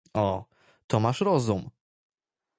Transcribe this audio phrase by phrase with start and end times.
[0.15, 0.45] "O,
[0.87, 1.69] to masz rozum!"